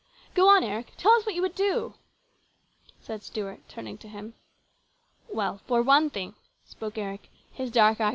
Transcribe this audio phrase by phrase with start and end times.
[0.33, 1.93] Go on, Eric, tell us what you would do,"
[2.99, 4.33] said Stuart, turning to him."
[5.29, 6.33] Well, for one thing,"
[6.65, 8.09] spoke Eric, his dark eye PLANS GOOD AND BAD.